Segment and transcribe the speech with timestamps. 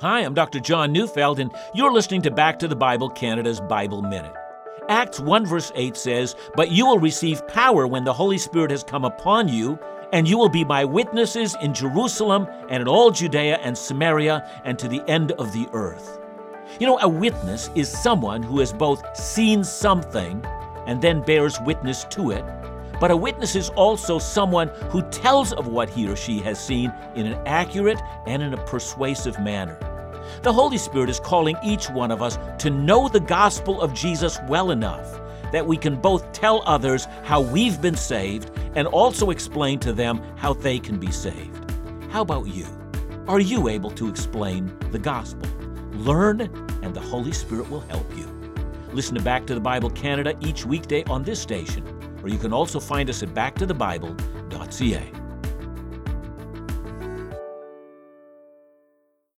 [0.00, 0.58] Hi, I'm Dr.
[0.58, 4.34] John Neufeld, and you're listening to Back to the Bible Canada's Bible Minute.
[4.88, 8.82] Acts 1 verse 8 says, But you will receive power when the Holy Spirit has
[8.82, 9.78] come upon you,
[10.12, 14.76] and you will be my witnesses in Jerusalem and in all Judea and Samaria and
[14.80, 16.18] to the end of the earth.
[16.80, 20.44] You know, a witness is someone who has both seen something
[20.88, 22.44] and then bears witness to it.
[23.00, 26.92] But a witness is also someone who tells of what he or she has seen
[27.14, 29.78] in an accurate and in a persuasive manner.
[30.42, 34.38] The Holy Spirit is calling each one of us to know the gospel of Jesus
[34.48, 35.20] well enough
[35.52, 40.20] that we can both tell others how we've been saved and also explain to them
[40.36, 41.70] how they can be saved.
[42.10, 42.66] How about you?
[43.28, 45.48] Are you able to explain the gospel?
[45.92, 46.40] Learn,
[46.82, 48.26] and the Holy Spirit will help you.
[48.92, 51.84] Listen to Back to the Bible Canada each weekday on this station,
[52.24, 55.23] or you can also find us at backtothebible.ca.